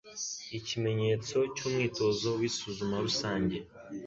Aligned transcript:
Ikimenyetso 0.59 1.37
cy'umwitozo 1.55 2.27
w'isuzuma 2.39 2.95
rusange. 3.05 3.57